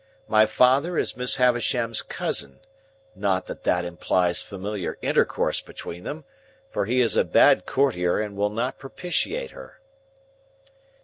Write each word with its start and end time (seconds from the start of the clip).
My 0.27 0.47
father 0.47 0.97
is 0.97 1.15
Miss 1.15 1.35
Havisham's 1.35 2.01
cousin; 2.01 2.61
not 3.15 3.45
that 3.45 3.65
that 3.65 3.85
implies 3.85 4.41
familiar 4.41 4.97
intercourse 5.03 5.61
between 5.61 6.05
them, 6.05 6.25
for 6.71 6.85
he 6.85 7.01
is 7.01 7.15
a 7.15 7.23
bad 7.23 7.67
courtier 7.67 8.19
and 8.19 8.35
will 8.35 8.49
not 8.49 8.79
propitiate 8.79 9.51
her." 9.51 9.79